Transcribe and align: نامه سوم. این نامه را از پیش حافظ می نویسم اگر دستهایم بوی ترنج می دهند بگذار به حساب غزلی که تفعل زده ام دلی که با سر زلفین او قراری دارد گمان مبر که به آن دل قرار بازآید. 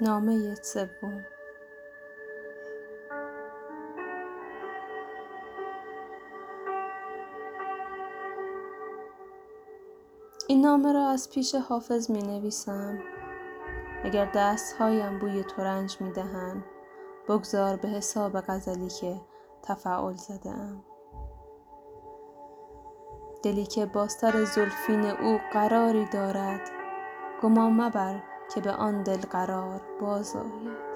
نامه 0.00 0.54
سوم. 0.54 1.24
این 10.48 10.60
نامه 10.60 10.92
را 10.92 11.08
از 11.08 11.30
پیش 11.30 11.54
حافظ 11.54 12.10
می 12.10 12.22
نویسم 12.22 12.98
اگر 14.04 14.30
دستهایم 14.34 15.18
بوی 15.18 15.42
ترنج 15.42 16.00
می 16.00 16.12
دهند 16.12 16.64
بگذار 17.28 17.76
به 17.76 17.88
حساب 17.88 18.40
غزلی 18.40 18.88
که 18.88 19.20
تفعل 19.62 20.14
زده 20.14 20.50
ام 20.50 20.84
دلی 23.42 23.66
که 23.66 23.86
با 23.86 24.08
سر 24.08 24.44
زلفین 24.44 25.04
او 25.04 25.40
قراری 25.52 26.04
دارد 26.04 26.70
گمان 27.42 27.72
مبر 27.72 28.35
که 28.54 28.60
به 28.60 28.72
آن 28.72 29.02
دل 29.02 29.20
قرار 29.20 29.80
بازآید. 30.00 30.95